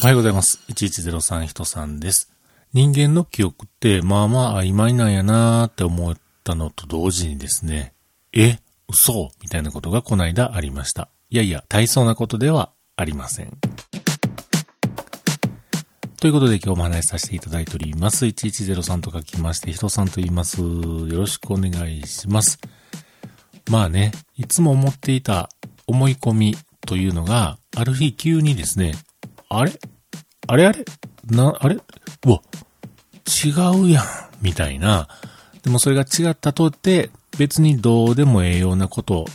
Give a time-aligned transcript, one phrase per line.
[0.00, 0.60] おはようございます。
[0.68, 2.32] 1103人さんです。
[2.72, 7.94] 人間の記憶って、まあまあ曖昧なんやなーって思ったのと同時にですね、
[8.32, 8.58] え
[8.88, 9.32] 嘘？
[9.42, 11.08] みたいなことがこないだありました。
[11.30, 13.58] いやいや、大層なことではありません。
[16.20, 18.24] ということで今日も話しさせていただいております。
[18.24, 20.60] 1103と書きまして、人さんと言います。
[20.60, 22.60] よろしくお願いします。
[23.68, 25.48] まあね、いつも思っていた
[25.88, 26.56] 思い込み
[26.86, 28.94] というのが、ある日急にですね、
[29.48, 29.72] あれ？
[30.46, 30.84] あれあれ？
[31.30, 31.76] な、あれ？
[31.76, 32.40] うわ、
[33.44, 34.04] 違うやん、
[34.40, 35.08] みたいな。
[35.62, 39.26] でもそれが違ったとって、別にどうでもええようなこと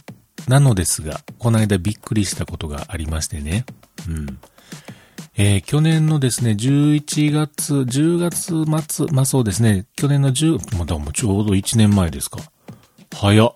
[0.48, 3.66] なのですが、この間びっくりしたことがありましてね。
[4.08, 4.40] うん。
[5.36, 12.40] えー去年のですね、11月、10月末、まあそうですね、去年の10、まだもうちょうど1年前ですか。
[13.12, 13.54] 早っ。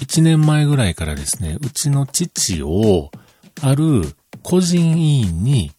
[0.00, 3.10] 1年前ぐらいからですね、うちの父を、
[3.60, 4.14] ある
[4.48, 5.72] 個人委員に、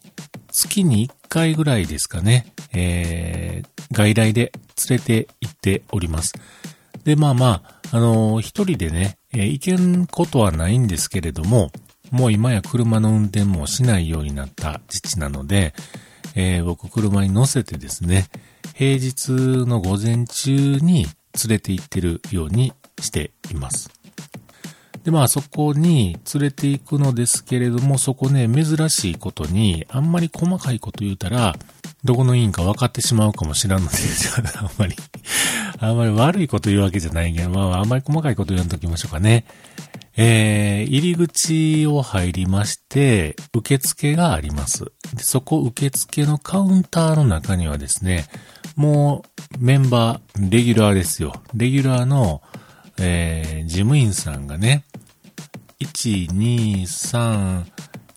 [0.51, 4.51] 月に1回ぐらいですかね、えー、外来で
[4.87, 6.33] 連れて行っております。
[7.03, 11.71] で、まあまあ、あのー一人でね、えー行けんことはないんですけれども、
[12.11, 15.73] もう今や車の運転もしないようになった父なので、
[16.35, 18.27] えー僕車に乗せてですね、
[18.75, 19.31] 平日
[19.67, 21.11] の午前中に連
[21.47, 23.89] れて行ってるようにしています。
[25.03, 31.55] で、まあそこに連れて行くのですけれども、そこね、珍しいことに、あんまり細かいこと言うたら、
[32.03, 33.97] どこの委員か分かってしまうかもしらんので、
[34.57, 34.95] あんまり、
[35.79, 39.45] あんまり悪いこと言うわけじゃないけど、まああんまり細かいこと言わんときましょうかね。
[40.21, 44.91] えー、入り口を入りまして、受付があります。
[45.13, 48.25] でそこ受付のカウンターの中にはですね、
[48.75, 51.41] もうメンバー、レギュラーですよ。
[51.53, 52.41] レギュラーの、
[52.97, 54.83] えー、事務員さんがね、
[55.81, 57.65] 1、2、3、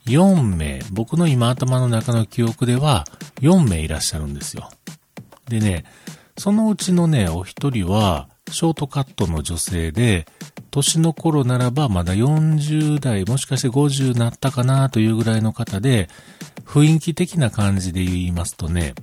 [0.06, 3.04] 4名、僕の今頭の中の記憶では
[3.40, 4.70] 4名いらっしゃるんですよ。
[5.48, 5.84] でね、
[6.36, 10.26] そのうちのね、お一人は、ショートカットの女性で、
[10.70, 16.08] 年の頃ならばまだ40代、もしかして50なったかなというぐらいの方で、
[16.64, 18.94] 雰囲気的な感じで言いますとね、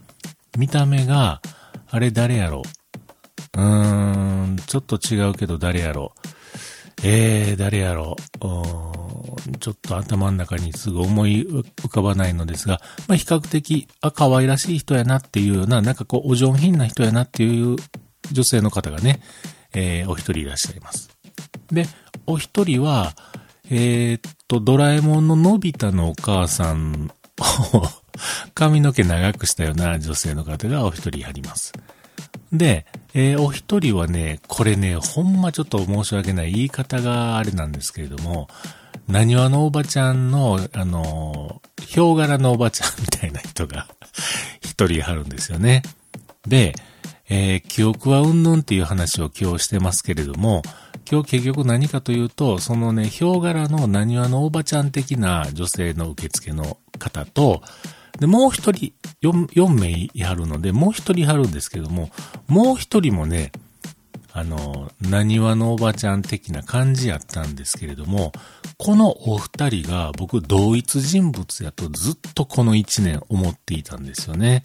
[0.58, 1.42] 見た目が、
[1.90, 2.64] あれ誰やろ
[3.56, 3.58] う？
[3.58, 6.14] ーん、ちょっと違うけど誰やろ
[7.04, 17.76] えー、誰やろうちょっと頭の中にすぐ思い浮かばないのですが、まあ、比較的、あ、可愛らしい人やなっていうような、なんかこう、お上品な人やなっていう
[18.32, 19.22] 女性の方がね、
[19.74, 21.10] えー、お一人いらっしゃいます。
[21.72, 21.86] で、
[22.26, 23.14] お一人は、
[23.70, 27.12] えーっと、ドラえもんののび太のお母さん
[27.74, 27.84] を
[28.54, 31.72] 髪の毛長くしたような女性の方がお一人あります。
[32.52, 38.48] で、えーお一人はね、これね、ほんまちょっと申し訳ない言い方があれなんですけれども、
[39.08, 43.88] 何話のおばちゃんの、あの、ヒョウ柄のおばちゃんみたいな人が
[44.62, 45.84] 一人あるんですよね。
[46.48, 46.76] で、
[47.30, 50.64] えー記憶はうんぬんっていう話を今日してますけれども、
[51.10, 57.62] 今日結局何かというと、そのね、ヒョウ柄の何話のおばちゃん的な女性の受付の方と、
[58.20, 62.10] で、もう一人、4, 4名いはるので、もう一人いはるんですけども、
[62.48, 63.52] もう一人もね、
[64.32, 68.32] あの、何話のおばちゃん的な感じやったんですけれども、
[68.78, 74.62] このお二人が僕同一人物やとずっとこの1年思っていたんですよね。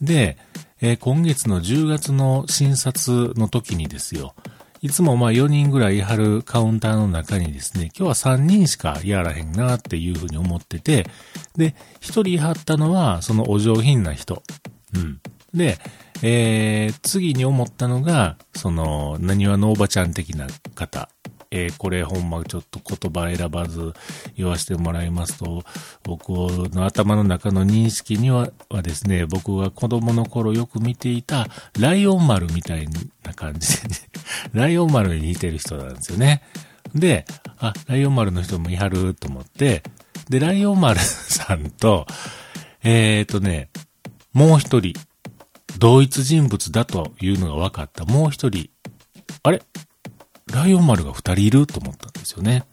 [0.00, 0.36] で、
[0.82, 4.34] えー今月の10月の診察の時にですよ、
[4.82, 11.06] いつもまあ4人ぐらいいはるカウンターの中にですね、今日は3人しかやらへんなっていうふうに思ってて、
[11.56, 14.42] で、1人いはったのはそのお上品な人。
[14.94, 15.20] うん。
[15.54, 15.78] で、
[16.22, 21.08] えー、次に思ったのが、その、何話のおばちゃん的な方。
[21.52, 23.92] えーこれほんまちょっと言葉選ばず
[24.36, 25.62] 言わせてもらいますと、
[26.04, 31.46] 僕の頭の中の認識にははですね、僕が子供の頃よく見ていた
[31.78, 32.86] ライオン丸みたい
[33.24, 33.96] な感じでね、
[34.52, 36.42] ライオン丸に似てる人なんですよね。
[36.94, 37.24] で、
[37.58, 39.82] あ、ライオン丸の人もいはると思って、
[40.28, 42.06] で、ライオン丸さんと、
[42.82, 43.70] えーとね、
[44.32, 44.92] もう一人、
[45.78, 48.70] 同一人物だというのが分かったもう一人、
[49.42, 49.62] あれ？
[50.52, 52.64] ライオン丸が二人いると思ったんですよね。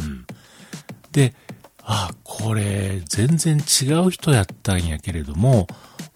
[0.00, 0.26] うん。
[1.12, 1.34] で、
[1.82, 5.66] あ、これ、全然違う人やったんやけれども、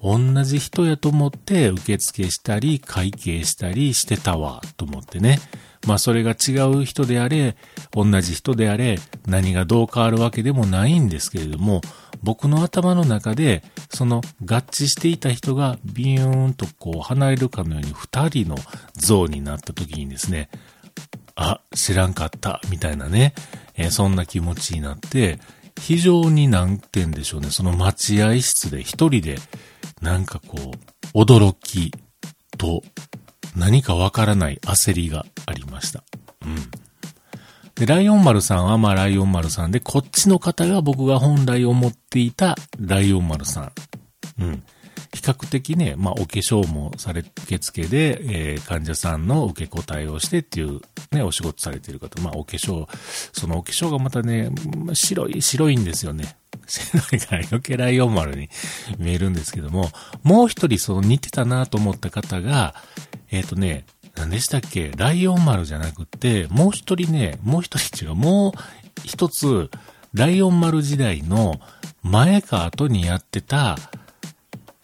[0.00, 5.40] 同じ人やと思って受付したり、会計したりしてたわ、と思ってね。
[5.86, 7.56] まあそれが違う人であれ、
[7.92, 11.80] 同じ人であれ、何がどう変わるわけでもないんですけれども、
[12.22, 18.56] 僕の頭の中で、その合致していた人がビューンとこう離れるかのように二人の
[18.94, 20.48] 像になった時にですね、
[21.40, 23.32] あ、知らんかった、みたいなね、
[23.76, 25.38] えーそんな気持ちになって、
[25.80, 27.50] 非常に難点でしょうね。
[27.50, 29.38] その待合室で一人で、
[30.02, 30.72] なんかこ
[31.14, 31.92] う、驚き
[32.58, 32.82] と
[33.56, 36.02] 何かわからない焦りがありました。
[36.44, 36.56] うん。
[37.76, 43.72] で、ライオン丸さんはまあライオン丸さんで、こっちの方が僕が本来思っていたライオン丸さん。
[44.40, 44.64] うん。
[45.14, 50.80] 比較的ね、まあ、お化粧もされ、受付で、えー、患者さんの受け答えをしてっていう、
[51.12, 52.86] ね、お仕事されている方、まあ、お化粧、
[53.32, 54.50] そのお化粧がまたね、
[54.92, 56.36] 白い、白いんですよね。
[56.66, 58.50] 白いから余計ライオン丸に
[58.98, 59.90] 見えるんですけども、
[60.22, 62.74] もう一人その似てたなと思った方が、
[63.30, 68.52] えっ、ー、とね、何でしたっけライオン丸じゃなくて、もう一人ね、もう一人違う、もう
[69.04, 69.70] 一つ、
[70.12, 71.60] ライオン丸時代の
[72.02, 73.78] 前か後にやってた、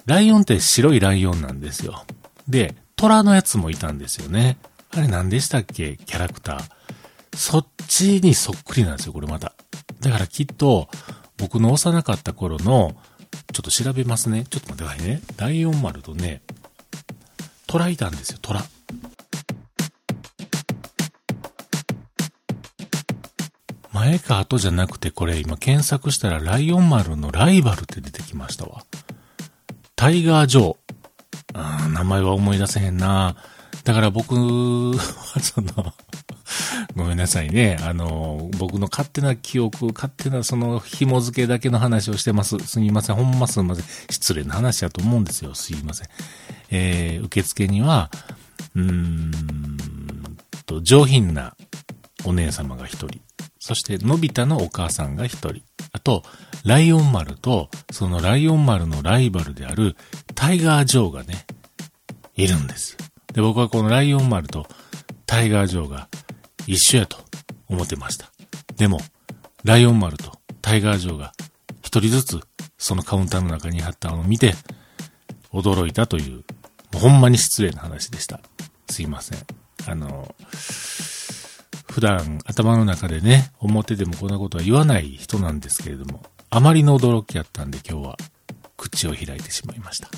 [0.06, 2.04] ライオンって白いライオンなんですよ。
[2.48, 4.58] で、虎のやつもいたんですよね。
[4.96, 5.96] あれ何でしたっけ？
[5.96, 6.62] キャラクター。
[7.36, 9.54] そっちにそっくりなんですよ、これまた。
[10.00, 10.88] だからきっと、
[11.36, 12.94] 僕の幼かった頃の、
[13.52, 14.44] ちょっと調べますね。
[14.48, 15.20] ちょっと待ってくださいね。
[15.36, 16.42] ライオン丸とね、
[17.66, 18.62] 虎いたんですよ、虎。
[23.92, 28.84] 前か後じゃなくて、これ今検索したらライオン丸のライバルって出てきましたわ。
[29.96, 31.88] タイガー・ジョー。
[31.88, 33.36] 名前は思い出せへんな。
[33.84, 34.98] だから僕は、
[35.40, 35.94] その
[36.96, 37.76] ごめんなさいね。
[37.82, 42.58] あの、僕の勝手な記憶、勝手なその紐付けだけの話をしてます。
[42.60, 43.16] すみません。
[43.16, 43.84] ほんますみません。
[44.10, 45.54] 失礼な話だと思うんですよ。
[45.54, 46.08] すいません。
[46.70, 48.10] えー、受付には、
[48.74, 49.32] うーん
[50.66, 51.54] と、上品な
[52.24, 53.20] お姉様が一人。
[53.58, 55.62] そして、のび太のお母さんが一人。
[55.92, 56.22] あと、
[56.64, 59.96] ライオン丸と、そのライオン丸のライバルである
[60.34, 61.44] タイガー・ジョーがね、
[62.36, 62.96] いるんです。
[63.34, 64.66] で、僕はこのライオン丸と
[65.26, 66.08] タイガー・ジョーが
[66.66, 67.18] 一緒やと
[67.68, 68.30] 思ってました。
[68.76, 69.00] でも、
[69.64, 70.32] ライオン丸と
[70.62, 71.32] タイガー・ジョーが
[71.82, 72.40] 一人ずつ
[72.78, 74.54] そのカウンターの中にあったのを見て、
[75.52, 76.42] 驚いたという、も
[76.96, 78.40] うほんまに失礼な話でした。
[78.88, 79.38] すいません。
[79.86, 80.34] あの、
[81.90, 88.16] 普段頭の中でね、思っててもこんなことは言わない人なんですけれども、あまりの驚きやったんで今日は
[88.76, 90.08] 口を開いてしまいました。